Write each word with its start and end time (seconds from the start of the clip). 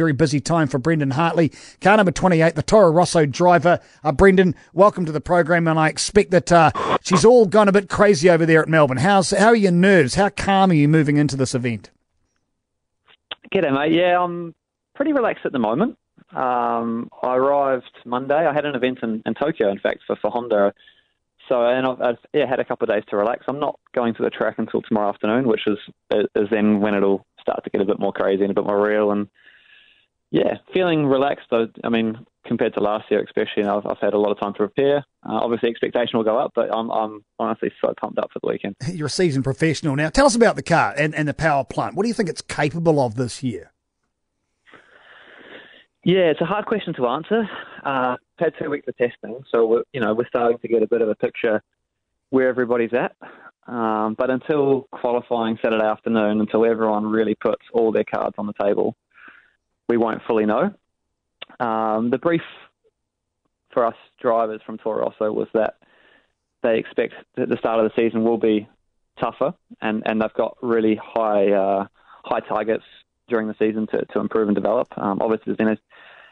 very 0.00 0.12
busy 0.14 0.40
time 0.40 0.66
for 0.66 0.78
Brendan 0.78 1.10
Hartley. 1.10 1.52
Car 1.82 1.98
number 1.98 2.10
28, 2.10 2.54
the 2.54 2.62
Toro 2.62 2.90
Rosso 2.90 3.26
driver. 3.26 3.80
Uh, 4.02 4.12
Brendan, 4.12 4.54
welcome 4.72 5.04
to 5.04 5.12
the 5.12 5.20
program, 5.20 5.68
and 5.68 5.78
I 5.78 5.90
expect 5.90 6.30
that 6.30 6.50
uh, 6.50 6.70
she's 7.02 7.22
all 7.22 7.44
gone 7.44 7.68
a 7.68 7.72
bit 7.72 7.90
crazy 7.90 8.30
over 8.30 8.46
there 8.46 8.62
at 8.62 8.68
Melbourne. 8.68 8.96
How's 8.96 9.28
how 9.28 9.48
are 9.48 9.54
your 9.54 9.72
nerves? 9.72 10.14
How 10.14 10.30
calm 10.30 10.70
are 10.70 10.74
you 10.74 10.88
moving 10.88 11.18
into 11.18 11.36
this 11.36 11.54
event? 11.54 11.90
G'day, 13.52 13.74
mate. 13.74 13.92
Yeah, 13.92 14.22
I'm 14.22 14.54
pretty 14.94 15.12
relaxed 15.12 15.44
at 15.44 15.52
the 15.52 15.58
moment. 15.58 15.98
Um, 16.34 17.10
I 17.22 17.34
arrived 17.36 17.90
Monday. 18.06 18.46
I 18.46 18.54
had 18.54 18.64
an 18.64 18.74
event 18.74 19.00
in, 19.02 19.22
in 19.26 19.34
Tokyo, 19.34 19.70
in 19.70 19.80
fact, 19.80 20.00
for, 20.06 20.16
for 20.16 20.30
Honda. 20.30 20.72
So, 21.46 21.66
and 21.66 21.86
I've, 21.86 22.00
I've 22.00 22.18
yeah, 22.32 22.46
had 22.46 22.58
a 22.58 22.64
couple 22.64 22.88
of 22.88 22.94
days 22.94 23.04
to 23.10 23.18
relax. 23.18 23.44
I'm 23.48 23.60
not 23.60 23.78
going 23.94 24.14
to 24.14 24.22
the 24.22 24.30
track 24.30 24.54
until 24.56 24.80
tomorrow 24.80 25.10
afternoon, 25.10 25.46
which 25.46 25.66
is 25.66 25.78
is 26.34 26.48
then 26.50 26.80
when 26.80 26.94
it'll 26.94 27.26
start 27.38 27.64
to 27.64 27.70
get 27.70 27.82
a 27.82 27.84
bit 27.84 27.98
more 27.98 28.12
crazy 28.14 28.42
and 28.42 28.50
a 28.50 28.54
bit 28.54 28.64
more 28.64 28.80
real. 28.80 29.10
And 29.10 29.28
yeah, 30.30 30.58
feeling 30.72 31.06
relaxed. 31.06 31.46
Though, 31.50 31.68
I 31.82 31.88
mean, 31.88 32.24
compared 32.46 32.74
to 32.74 32.80
last 32.80 33.10
year, 33.10 33.22
especially, 33.22 33.64
I've, 33.64 33.84
I've 33.84 33.98
had 34.00 34.14
a 34.14 34.18
lot 34.18 34.30
of 34.30 34.40
time 34.40 34.52
to 34.54 34.58
prepare. 34.58 34.98
Uh, 35.28 35.34
obviously, 35.34 35.70
expectation 35.70 36.18
will 36.18 36.24
go 36.24 36.38
up, 36.38 36.52
but 36.54 36.74
I'm, 36.74 36.90
I'm 36.90 37.24
honestly 37.38 37.72
so 37.80 37.92
pumped 38.00 38.18
up 38.18 38.30
for 38.32 38.38
the 38.40 38.48
weekend. 38.48 38.76
You're 38.92 39.08
a 39.08 39.10
seasoned 39.10 39.44
professional 39.44 39.96
now. 39.96 40.08
Tell 40.08 40.26
us 40.26 40.36
about 40.36 40.56
the 40.56 40.62
car 40.62 40.94
and, 40.96 41.14
and 41.14 41.26
the 41.26 41.34
power 41.34 41.64
plant. 41.64 41.96
What 41.96 42.04
do 42.04 42.08
you 42.08 42.14
think 42.14 42.28
it's 42.28 42.42
capable 42.42 43.00
of 43.00 43.16
this 43.16 43.42
year? 43.42 43.72
Yeah, 46.04 46.30
it's 46.30 46.40
a 46.40 46.46
hard 46.46 46.64
question 46.64 46.94
to 46.94 47.08
answer. 47.08 47.48
Uh, 47.84 48.16
had 48.38 48.54
two 48.58 48.70
weeks 48.70 48.88
of 48.88 48.96
testing, 48.96 49.42
so 49.50 49.66
we're, 49.66 49.82
you 49.92 50.00
know 50.00 50.14
we're 50.14 50.28
starting 50.28 50.58
to 50.58 50.68
get 50.68 50.82
a 50.82 50.86
bit 50.86 51.02
of 51.02 51.08
a 51.10 51.14
picture 51.14 51.62
where 52.30 52.48
everybody's 52.48 52.92
at. 52.94 53.14
Um, 53.70 54.14
but 54.18 54.30
until 54.30 54.88
qualifying 54.92 55.58
Saturday 55.62 55.84
afternoon, 55.84 56.40
until 56.40 56.64
everyone 56.64 57.04
really 57.06 57.34
puts 57.34 57.62
all 57.74 57.92
their 57.92 58.04
cards 58.04 58.34
on 58.38 58.46
the 58.46 58.54
table, 58.64 58.96
we 59.90 59.96
won't 59.96 60.22
fully 60.22 60.46
know. 60.46 60.72
Um, 61.58 62.10
the 62.10 62.18
brief 62.18 62.42
for 63.72 63.84
us 63.84 63.96
drivers 64.20 64.60
from 64.64 64.78
Toro 64.78 65.00
Rosso 65.02 65.32
was 65.32 65.48
that 65.52 65.74
they 66.62 66.78
expect 66.78 67.14
that 67.36 67.48
the 67.48 67.56
start 67.56 67.84
of 67.84 67.90
the 67.90 68.00
season 68.00 68.22
will 68.22 68.38
be 68.38 68.68
tougher, 69.18 69.52
and, 69.82 70.04
and 70.06 70.22
they've 70.22 70.32
got 70.34 70.56
really 70.62 70.94
high 71.02 71.50
uh, 71.50 71.86
high 72.24 72.38
targets 72.40 72.84
during 73.28 73.48
the 73.48 73.54
season 73.58 73.88
to, 73.88 74.04
to 74.12 74.20
improve 74.20 74.46
and 74.48 74.54
develop. 74.54 74.86
Um, 74.96 75.18
obviously, 75.20 75.44
there's 75.46 75.56
been 75.56 75.68
a, 75.68 75.78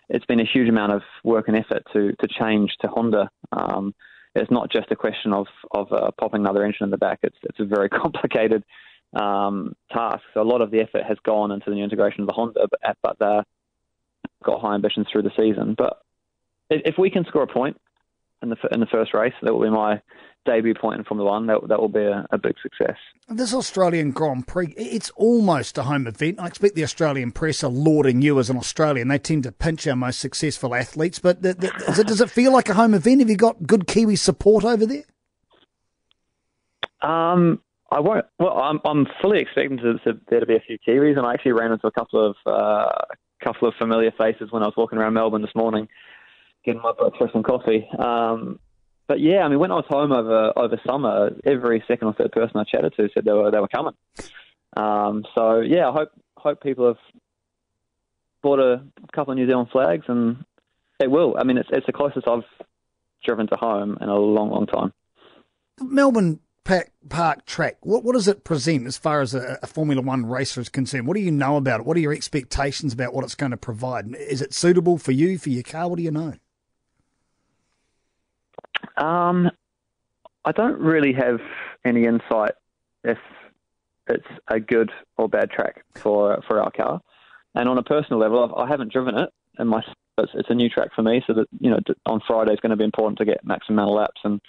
it's 0.08 0.26
been 0.26 0.40
a 0.40 0.44
huge 0.44 0.68
amount 0.68 0.92
of 0.92 1.02
work 1.24 1.48
and 1.48 1.56
effort 1.56 1.82
to 1.94 2.12
to 2.12 2.28
change 2.28 2.76
to 2.82 2.88
Honda. 2.88 3.28
Um, 3.50 3.92
it's 4.36 4.52
not 4.52 4.70
just 4.70 4.92
a 4.92 4.96
question 4.96 5.32
of 5.32 5.48
of 5.72 5.92
uh, 5.92 6.12
popping 6.16 6.42
another 6.42 6.64
engine 6.64 6.84
in 6.84 6.90
the 6.90 6.96
back. 6.96 7.18
It's 7.24 7.38
it's 7.42 7.58
a 7.58 7.64
very 7.64 7.88
complicated 8.02 8.62
um, 9.14 9.74
task. 9.90 10.22
So 10.34 10.42
a 10.42 10.44
lot 10.44 10.60
of 10.60 10.70
the 10.70 10.80
effort 10.80 11.04
has 11.06 11.18
gone 11.24 11.50
into 11.50 11.70
the 11.70 11.76
new 11.76 11.84
integration 11.84 12.22
of 12.22 12.26
the 12.26 12.32
Honda, 12.32 12.68
but, 12.70 12.96
but 13.02 13.18
they've 13.18 14.44
got 14.44 14.60
high 14.60 14.74
ambitions 14.74 15.06
through 15.10 15.22
the 15.22 15.32
season. 15.36 15.74
But 15.76 16.02
if 16.70 16.96
we 16.98 17.10
can 17.10 17.24
score 17.24 17.42
a 17.42 17.46
point 17.46 17.80
in 18.42 18.50
the 18.50 18.56
in 18.70 18.80
the 18.80 18.86
first 18.86 19.14
race, 19.14 19.32
that 19.42 19.52
will 19.52 19.62
be 19.62 19.70
my 19.70 20.00
debut 20.48 20.74
point 20.74 20.98
in 20.98 21.04
Formula 21.04 21.30
One, 21.30 21.46
that, 21.46 21.68
that 21.68 21.80
will 21.80 21.88
be 21.88 22.04
a, 22.04 22.26
a, 22.30 22.38
big 22.38 22.54
success. 22.62 22.96
This 23.28 23.52
Australian 23.52 24.12
Grand 24.12 24.46
Prix, 24.46 24.72
it's 24.76 25.10
almost 25.10 25.76
a 25.76 25.82
home 25.82 26.06
event. 26.06 26.40
I 26.40 26.46
expect 26.46 26.74
the 26.74 26.84
Australian 26.84 27.32
press 27.32 27.62
are 27.62 27.70
lauding 27.70 28.22
you 28.22 28.38
as 28.38 28.48
an 28.48 28.56
Australian. 28.56 29.08
They 29.08 29.18
tend 29.18 29.42
to 29.42 29.52
pinch 29.52 29.86
our 29.86 29.96
most 29.96 30.20
successful 30.20 30.74
athletes, 30.74 31.18
but 31.18 31.42
the, 31.42 31.54
the, 31.54 31.66
it, 32.00 32.06
does 32.06 32.20
it 32.20 32.30
feel 32.30 32.52
like 32.52 32.68
a 32.68 32.74
home 32.74 32.94
event? 32.94 33.20
Have 33.20 33.28
you 33.28 33.36
got 33.36 33.66
good 33.66 33.86
Kiwi 33.86 34.16
support 34.16 34.64
over 34.64 34.86
there? 34.86 35.04
Um, 37.02 37.60
I 37.90 38.00
won't. 38.00 38.26
Well, 38.38 38.58
I'm, 38.58 38.80
I'm 38.84 39.06
fully 39.22 39.40
expecting 39.40 39.78
to, 39.78 39.98
to, 40.00 40.20
there 40.28 40.40
to 40.40 40.46
be 40.46 40.56
a 40.56 40.60
few 40.60 40.78
Kiwis, 40.78 41.16
and 41.16 41.26
I 41.26 41.32
actually 41.32 41.52
ran 41.52 41.72
into 41.72 41.86
a 41.86 41.90
couple 41.90 42.30
of 42.30 42.36
uh, 42.44 42.90
couple 43.42 43.68
of 43.68 43.74
familiar 43.76 44.12
faces 44.18 44.50
when 44.50 44.62
I 44.62 44.66
was 44.66 44.76
walking 44.76 44.98
around 44.98 45.14
Melbourne 45.14 45.42
this 45.42 45.54
morning, 45.54 45.88
getting 46.64 46.82
my 46.82 46.92
breakfast 46.92 47.34
and 47.34 47.44
coffee. 47.44 47.88
Um, 47.98 48.58
but 49.06 49.20
yeah, 49.20 49.38
I 49.38 49.48
mean, 49.48 49.58
when 49.58 49.70
I 49.70 49.76
was 49.76 49.86
home 49.88 50.12
over 50.12 50.52
over 50.56 50.78
summer, 50.86 51.30
every 51.46 51.82
second 51.88 52.08
or 52.08 52.14
third 52.14 52.32
person 52.32 52.56
I 52.56 52.64
chatted 52.64 52.94
to 52.96 53.08
said 53.14 53.24
they 53.24 53.32
were 53.32 53.50
they 53.50 53.60
were 53.60 53.68
coming. 53.68 53.94
Um, 54.76 55.24
so 55.34 55.60
yeah, 55.60 55.88
I 55.88 55.92
hope 55.92 56.10
hope 56.36 56.62
people 56.62 56.88
have 56.88 56.98
bought 58.42 58.58
a 58.58 58.82
couple 59.14 59.32
of 59.32 59.38
New 59.38 59.46
Zealand 59.46 59.70
flags, 59.72 60.04
and 60.08 60.44
they 60.98 61.06
will. 61.06 61.36
I 61.38 61.44
mean, 61.44 61.56
it's 61.56 61.70
it's 61.72 61.86
the 61.86 61.92
closest 61.92 62.28
I've 62.28 62.44
driven 63.24 63.46
to 63.48 63.56
home 63.56 63.96
in 64.00 64.08
a 64.10 64.14
long, 64.14 64.50
long 64.50 64.66
time. 64.66 64.92
Melbourne 65.80 66.40
Park 67.08 67.46
track. 67.46 67.78
What 67.80 68.04
what 68.04 68.12
does 68.12 68.28
it 68.28 68.44
present 68.44 68.86
as 68.86 68.98
far 68.98 69.22
as 69.22 69.34
a, 69.34 69.58
a, 69.62 69.66
Formula 69.66 70.02
One 70.02 70.26
racer 70.26 70.60
is 70.60 70.68
concerned? 70.68 71.06
What 71.06 71.16
do 71.16 71.22
you 71.22 71.30
know 71.30 71.56
about 71.56 71.80
it? 71.80 71.86
What 71.86 71.96
are 71.96 72.00
your 72.00 72.12
expectations 72.12 72.92
about 72.92 73.14
what 73.14 73.24
it's 73.24 73.34
going 73.34 73.52
to 73.52 73.56
provide? 73.56 74.14
Is 74.16 74.42
it 74.42 74.52
suitable 74.52 74.98
for 74.98 75.12
you 75.12 75.38
for 75.38 75.48
your 75.48 75.62
car? 75.62 75.88
What 75.88 75.96
do 75.96 76.02
you 76.02 76.10
know? 76.10 76.34
Um, 78.98 79.50
I 80.44 80.52
don't 80.52 80.78
really 80.78 81.14
have 81.14 81.40
any 81.86 82.04
insight 82.04 82.52
if 83.02 83.18
it's 84.06 84.26
a 84.48 84.60
good 84.60 84.90
or 85.16 85.28
bad 85.28 85.50
track 85.50 85.84
for 85.94 86.42
for 86.46 86.60
our 86.60 86.70
car. 86.70 87.00
And 87.54 87.68
on 87.68 87.78
a 87.78 87.82
personal 87.82 88.20
level, 88.20 88.44
I've, 88.44 88.66
I 88.66 88.68
haven't 88.68 88.92
driven 88.92 89.16
it, 89.16 89.30
and 89.56 89.70
my 89.70 89.82
it's, 90.18 90.32
it's, 90.34 90.50
a 90.50 90.54
new 90.54 90.68
track 90.68 90.90
for 90.94 91.02
me. 91.02 91.22
So 91.26 91.32
that 91.32 91.46
you 91.60 91.70
know, 91.70 91.78
on 92.04 92.20
Friday 92.26 92.52
is 92.52 92.60
going 92.60 92.70
to 92.70 92.76
be 92.76 92.84
important 92.84 93.18
to 93.18 93.24
get 93.24 93.44
maximum 93.44 93.78
amount 93.78 93.90
of 93.90 93.96
laps 93.96 94.20
and 94.24 94.40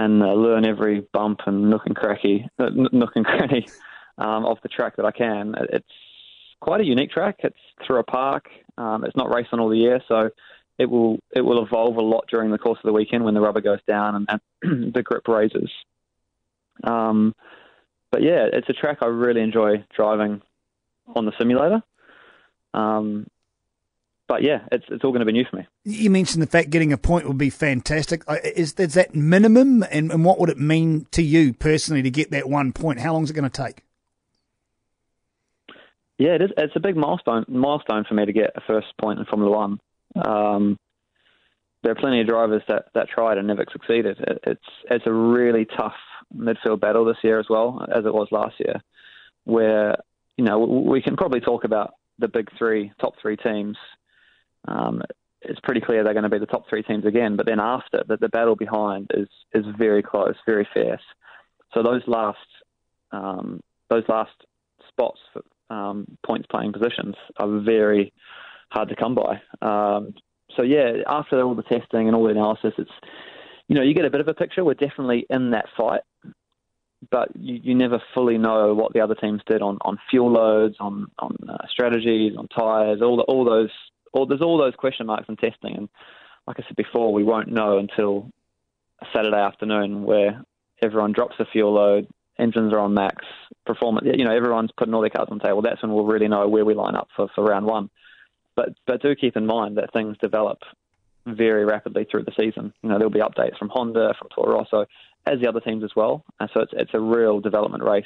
and 0.00 0.22
uh, 0.22 0.32
learn 0.32 0.64
every 0.64 1.00
bump 1.12 1.40
and 1.46 1.68
nook 1.68 1.82
and 1.84 1.94
cracky, 1.94 2.48
uh, 2.58 2.70
nook 2.70 3.12
and 3.16 3.26
cranny 3.26 3.66
um, 4.18 4.46
of 4.46 4.56
the 4.62 4.68
track 4.68 4.96
that 4.96 5.04
I 5.04 5.10
can. 5.10 5.54
It's 5.70 5.86
quite 6.60 6.80
a 6.80 6.86
unique 6.86 7.10
track. 7.10 7.36
It's 7.40 7.58
through 7.86 7.98
a 7.98 8.02
park. 8.04 8.48
Um, 8.78 9.04
it's 9.04 9.16
not 9.16 9.28
on 9.52 9.60
all 9.60 9.68
the 9.68 9.76
year, 9.76 10.00
so 10.08 10.30
it 10.78 10.86
will 10.86 11.18
it 11.36 11.42
will 11.42 11.62
evolve 11.62 11.96
a 11.96 12.02
lot 12.02 12.24
during 12.30 12.50
the 12.50 12.56
course 12.56 12.78
of 12.78 12.88
the 12.88 12.94
weekend 12.94 13.24
when 13.24 13.34
the 13.34 13.42
rubber 13.42 13.60
goes 13.60 13.80
down 13.86 14.14
and, 14.14 14.40
and 14.62 14.94
the 14.94 15.02
grip 15.02 15.28
raises. 15.28 15.70
Um, 16.82 17.34
but 18.10 18.22
yeah, 18.22 18.46
it's 18.50 18.70
a 18.70 18.72
track 18.72 18.98
I 19.02 19.06
really 19.06 19.42
enjoy 19.42 19.84
driving 19.94 20.40
on 21.14 21.26
the 21.26 21.32
simulator. 21.38 21.82
Um, 22.72 23.26
but 24.30 24.44
yeah, 24.44 24.60
it's 24.70 24.84
it's 24.88 25.02
all 25.02 25.10
going 25.10 25.26
to 25.26 25.26
be 25.26 25.32
new 25.32 25.44
for 25.50 25.56
me. 25.56 25.66
You 25.82 26.08
mentioned 26.08 26.40
the 26.40 26.46
fact 26.46 26.70
getting 26.70 26.92
a 26.92 26.96
point 26.96 27.26
would 27.26 27.36
be 27.36 27.50
fantastic. 27.50 28.22
Is, 28.44 28.74
is 28.74 28.94
that 28.94 29.12
minimum, 29.12 29.82
and, 29.90 30.12
and 30.12 30.24
what 30.24 30.38
would 30.38 30.48
it 30.48 30.56
mean 30.56 31.08
to 31.10 31.20
you 31.20 31.52
personally 31.52 32.00
to 32.02 32.12
get 32.12 32.30
that 32.30 32.48
one 32.48 32.72
point? 32.72 33.00
How 33.00 33.12
long 33.12 33.24
is 33.24 33.30
it 33.30 33.34
going 33.34 33.50
to 33.50 33.62
take? 33.64 33.82
Yeah, 36.16 36.36
it 36.36 36.42
is. 36.42 36.50
It's 36.56 36.76
a 36.76 36.80
big 36.80 36.94
milestone 36.94 37.44
milestone 37.48 38.04
for 38.08 38.14
me 38.14 38.24
to 38.24 38.32
get 38.32 38.52
a 38.54 38.60
first 38.68 38.86
point 39.00 39.18
in 39.18 39.24
Formula 39.24 39.50
One. 39.50 39.80
Um, 40.24 40.78
there 41.82 41.90
are 41.90 41.96
plenty 41.96 42.20
of 42.20 42.28
drivers 42.28 42.62
that, 42.68 42.84
that 42.94 43.08
tried 43.08 43.36
and 43.36 43.48
never 43.48 43.64
succeeded. 43.72 44.16
It, 44.20 44.38
it's 44.46 44.70
it's 44.88 45.06
a 45.08 45.12
really 45.12 45.64
tough 45.76 45.96
midfield 46.32 46.78
battle 46.78 47.04
this 47.04 47.16
year 47.24 47.40
as 47.40 47.46
well 47.50 47.84
as 47.92 48.06
it 48.06 48.14
was 48.14 48.28
last 48.30 48.54
year, 48.60 48.80
where 49.42 49.96
you 50.36 50.44
know 50.44 50.60
we 50.60 51.02
can 51.02 51.16
probably 51.16 51.40
talk 51.40 51.64
about 51.64 51.94
the 52.20 52.28
big 52.28 52.48
three, 52.56 52.92
top 53.00 53.14
three 53.20 53.36
teams. 53.36 53.76
Um, 54.68 55.02
it's 55.42 55.60
pretty 55.60 55.80
clear 55.80 56.04
they're 56.04 56.12
going 56.12 56.24
to 56.24 56.28
be 56.28 56.38
the 56.38 56.46
top 56.46 56.68
three 56.68 56.82
teams 56.82 57.06
again, 57.06 57.36
but 57.36 57.46
then 57.46 57.60
after 57.60 58.02
that, 58.06 58.20
the 58.20 58.28
battle 58.28 58.56
behind 58.56 59.10
is 59.14 59.28
is 59.54 59.64
very 59.78 60.02
close, 60.02 60.34
very 60.46 60.68
fierce. 60.74 61.02
So 61.72 61.82
those 61.82 62.02
last 62.06 62.38
um, 63.12 63.60
those 63.88 64.04
last 64.08 64.32
spots 64.88 65.20
for 65.32 65.42
um, 65.74 66.06
points 66.24 66.46
playing 66.50 66.72
positions 66.72 67.14
are 67.38 67.60
very 67.60 68.12
hard 68.70 68.88
to 68.88 68.96
come 68.96 69.14
by. 69.14 69.40
Um, 69.62 70.14
so 70.56 70.62
yeah, 70.62 71.02
after 71.06 71.40
all 71.42 71.54
the 71.54 71.62
testing 71.62 72.06
and 72.06 72.14
all 72.14 72.24
the 72.24 72.30
analysis, 72.30 72.74
it's 72.76 72.90
you 73.68 73.76
know 73.76 73.82
you 73.82 73.94
get 73.94 74.04
a 74.04 74.10
bit 74.10 74.20
of 74.20 74.28
a 74.28 74.34
picture. 74.34 74.64
We're 74.64 74.74
definitely 74.74 75.26
in 75.30 75.52
that 75.52 75.66
fight, 75.76 76.02
but 77.10 77.28
you, 77.34 77.60
you 77.62 77.74
never 77.74 78.02
fully 78.14 78.36
know 78.36 78.74
what 78.74 78.92
the 78.92 79.00
other 79.00 79.14
teams 79.14 79.40
did 79.46 79.62
on, 79.62 79.78
on 79.82 79.98
fuel 80.10 80.32
loads, 80.32 80.76
on 80.80 81.06
on 81.18 81.36
uh, 81.48 81.66
strategies, 81.70 82.36
on 82.36 82.48
tyres, 82.48 83.00
all 83.02 83.16
the, 83.16 83.22
all 83.22 83.44
those. 83.44 83.70
All, 84.12 84.26
there's 84.26 84.42
all 84.42 84.58
those 84.58 84.74
question 84.74 85.06
marks 85.06 85.28
in 85.28 85.36
testing, 85.36 85.76
and 85.76 85.88
like 86.46 86.58
I 86.58 86.62
said 86.66 86.76
before, 86.76 87.12
we 87.12 87.24
won't 87.24 87.48
know 87.48 87.78
until 87.78 88.30
Saturday 89.14 89.36
afternoon 89.36 90.02
where 90.02 90.42
everyone 90.82 91.12
drops 91.12 91.36
the 91.38 91.46
fuel 91.46 91.72
load, 91.72 92.08
engines 92.38 92.72
are 92.72 92.78
on 92.78 92.94
max, 92.94 93.24
performance. 93.66 94.08
You 94.12 94.24
know, 94.24 94.34
everyone's 94.34 94.72
putting 94.76 94.94
all 94.94 95.00
their 95.00 95.10
cards 95.10 95.30
on 95.30 95.38
the 95.38 95.44
table. 95.44 95.62
That's 95.62 95.82
when 95.82 95.92
we'll 95.92 96.06
really 96.06 96.28
know 96.28 96.48
where 96.48 96.64
we 96.64 96.74
line 96.74 96.96
up 96.96 97.08
for, 97.14 97.28
for 97.34 97.44
round 97.44 97.66
one. 97.66 97.90
But 98.56 98.70
but 98.86 99.02
do 99.02 99.14
keep 99.14 99.36
in 99.36 99.46
mind 99.46 99.76
that 99.76 99.92
things 99.92 100.16
develop 100.20 100.58
very 101.26 101.64
rapidly 101.64 102.06
through 102.10 102.24
the 102.24 102.32
season. 102.38 102.72
You 102.82 102.88
know, 102.88 102.98
there'll 102.98 103.10
be 103.10 103.20
updates 103.20 103.58
from 103.58 103.68
Honda, 103.68 104.14
from 104.18 104.28
Toro 104.34 104.58
Rosso, 104.58 104.86
as 105.26 105.40
the 105.40 105.48
other 105.48 105.60
teams 105.60 105.84
as 105.84 105.90
well. 105.94 106.24
And 106.38 106.50
so 106.52 106.60
it's 106.60 106.72
it's 106.74 106.94
a 106.94 107.00
real 107.00 107.40
development 107.40 107.84
race 107.84 108.04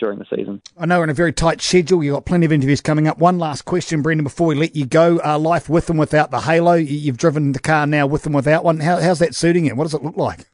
during 0.00 0.18
the 0.18 0.24
season. 0.34 0.60
I 0.76 0.86
know 0.86 0.98
we're 0.98 1.04
in 1.04 1.10
a 1.10 1.14
very 1.14 1.32
tight 1.32 1.60
schedule. 1.60 2.02
You've 2.02 2.14
got 2.14 2.24
plenty 2.24 2.46
of 2.46 2.52
interviews 2.52 2.80
coming 2.80 3.06
up. 3.06 3.18
One 3.18 3.38
last 3.38 3.64
question, 3.64 4.02
Brendan, 4.02 4.24
before 4.24 4.48
we 4.48 4.56
let 4.56 4.74
you 4.74 4.86
go. 4.86 5.20
Uh, 5.24 5.38
life 5.38 5.68
with 5.68 5.88
and 5.90 5.98
without 5.98 6.30
the 6.30 6.40
Halo. 6.40 6.74
You've 6.74 7.18
driven 7.18 7.52
the 7.52 7.60
car 7.60 7.86
now 7.86 8.06
with 8.06 8.26
and 8.26 8.34
without 8.34 8.64
one. 8.64 8.80
How, 8.80 9.00
how's 9.00 9.20
that 9.20 9.34
suiting 9.34 9.66
you? 9.66 9.76
What 9.76 9.84
does 9.84 9.94
it 9.94 10.02
look 10.02 10.16
like? 10.16 10.46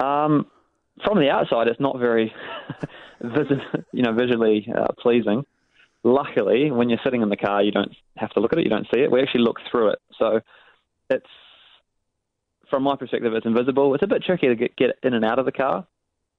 Um, 0.00 0.46
from 1.04 1.18
the 1.18 1.30
outside, 1.30 1.68
it's 1.68 1.80
not 1.80 1.98
very, 1.98 2.32
you 3.92 4.02
know, 4.02 4.12
visually 4.12 4.66
uh, 4.76 4.88
pleasing 4.98 5.44
luckily, 6.04 6.70
when 6.70 6.88
you're 6.88 7.00
sitting 7.04 7.22
in 7.22 7.28
the 7.28 7.36
car, 7.36 7.62
you 7.62 7.72
don't 7.72 7.92
have 8.16 8.30
to 8.30 8.40
look 8.40 8.52
at 8.52 8.58
it. 8.58 8.64
You 8.64 8.70
don't 8.70 8.86
see 8.92 9.00
it. 9.00 9.10
We 9.10 9.22
actually 9.22 9.42
look 9.42 9.58
through 9.70 9.90
it. 9.90 9.98
So 10.18 10.40
it's 11.10 11.26
from 12.70 12.82
my 12.82 12.96
perspective, 12.96 13.32
it's 13.34 13.46
invisible. 13.46 13.94
It's 13.94 14.02
a 14.02 14.06
bit 14.06 14.22
tricky 14.22 14.48
to 14.48 14.54
get, 14.54 14.76
get 14.76 14.98
in 15.02 15.14
and 15.14 15.24
out 15.24 15.38
of 15.38 15.46
the 15.46 15.52
car, 15.52 15.86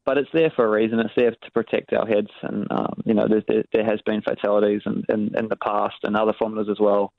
but 0.09 0.17
it's 0.17 0.31
there 0.33 0.51
for 0.56 0.65
a 0.65 0.69
reason. 0.71 1.00
It's 1.00 1.13
there 1.15 1.29
to 1.29 1.51
protect 1.51 1.94
our 1.94 2.07
heads. 2.07 2.31
And 2.41 2.65
um, 2.71 3.00
you 3.06 3.13
know, 3.13 3.27
there, 3.27 3.63
there, 3.71 3.85
has 3.85 4.01
been 4.07 4.23
fatalities 4.23 4.81
in, 4.88 5.03
in, 5.07 5.38
in 5.38 5.50
the 5.50 5.56
past 5.56 5.97
and 6.01 6.17
other 6.17 6.33
formulas 6.33 6.67
as 6.67 6.79
well 6.79 7.13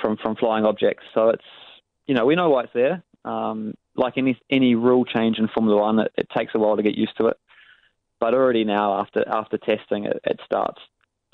from 0.00 0.16
from 0.16 0.34
flying 0.34 0.64
objects. 0.64 1.04
So 1.12 1.28
it's 1.28 1.44
you 2.06 2.14
know 2.14 2.24
we 2.24 2.34
know 2.34 2.48
why 2.48 2.62
it's 2.62 2.72
there. 2.72 3.02
Um, 3.26 3.74
like 3.96 4.14
any 4.16 4.40
any 4.48 4.74
rule 4.76 5.04
change 5.04 5.38
in 5.38 5.46
Formula 5.48 5.78
One, 5.78 5.98
it, 5.98 6.12
it, 6.16 6.28
takes 6.34 6.54
a 6.54 6.58
while 6.58 6.78
to 6.78 6.82
get 6.82 6.94
used 6.94 7.18
to 7.18 7.26
it. 7.26 7.36
But 8.18 8.32
already 8.32 8.64
now, 8.64 8.98
after 8.98 9.22
after 9.28 9.58
testing, 9.58 10.06
it, 10.06 10.18
it 10.24 10.40
starts 10.42 10.80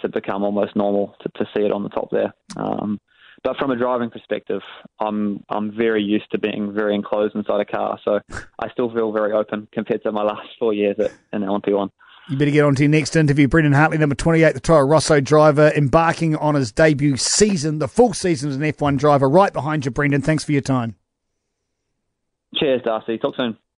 to 0.00 0.08
become 0.08 0.42
almost 0.42 0.74
normal 0.74 1.14
to, 1.20 1.28
to 1.36 1.50
see 1.54 1.62
it 1.62 1.70
on 1.70 1.84
the 1.84 1.90
top 1.90 2.10
there. 2.10 2.34
Um, 2.56 3.00
but 3.44 3.56
from 3.56 3.70
a 3.70 3.76
driving 3.76 4.10
perspective, 4.10 4.62
I'm 5.00 5.44
I'm 5.48 5.76
very 5.76 6.02
used 6.02 6.30
to 6.32 6.38
being 6.38 6.72
very 6.72 6.94
enclosed 6.94 7.34
inside 7.34 7.60
a 7.60 7.64
car, 7.64 7.98
so 8.04 8.20
I 8.58 8.70
still 8.70 8.92
feel 8.92 9.12
very 9.12 9.32
open 9.32 9.68
compared 9.72 10.02
to 10.04 10.12
my 10.12 10.22
last 10.22 10.48
four 10.58 10.72
years 10.72 10.96
at, 10.98 11.12
in 11.32 11.42
LMP1. 11.42 11.90
You 12.28 12.36
better 12.36 12.52
get 12.52 12.64
on 12.64 12.76
to 12.76 12.82
your 12.84 12.90
next 12.90 13.16
interview. 13.16 13.48
Brendan 13.48 13.72
Hartley, 13.72 13.98
number 13.98 14.14
28, 14.14 14.54
the 14.54 14.60
Toro 14.60 14.86
Rosso 14.86 15.20
driver, 15.20 15.72
embarking 15.74 16.36
on 16.36 16.54
his 16.54 16.70
debut 16.70 17.16
season, 17.16 17.80
the 17.80 17.88
full 17.88 18.14
season 18.14 18.50
as 18.50 18.56
an 18.56 18.62
F1 18.62 18.96
driver, 18.96 19.28
right 19.28 19.52
behind 19.52 19.84
you, 19.84 19.90
Brendan. 19.90 20.22
Thanks 20.22 20.44
for 20.44 20.52
your 20.52 20.60
time. 20.60 20.94
Cheers, 22.54 22.82
Darcy. 22.84 23.18
Talk 23.18 23.34
soon. 23.36 23.56